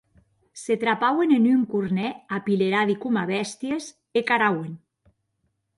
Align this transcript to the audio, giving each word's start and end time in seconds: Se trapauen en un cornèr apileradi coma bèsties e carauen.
Se 0.61 0.77
trapauen 0.83 1.33
en 1.35 1.45
un 1.51 1.61
cornèr 1.73 2.09
apileradi 2.39 2.95
coma 3.03 3.27
bèsties 3.33 3.85
e 4.21 4.27
carauen. 4.33 4.73